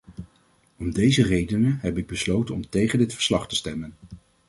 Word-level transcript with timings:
Om 0.77 0.91
deze 0.93 1.23
redenen 1.23 1.77
heb 1.81 1.97
ik 1.97 2.07
besloten 2.07 2.55
om 2.55 2.69
tegen 2.69 2.99
dit 2.99 3.13
verslag 3.13 3.47
te 3.47 3.55
stemmen. 3.55 3.93